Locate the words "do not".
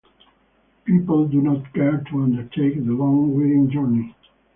1.27-1.71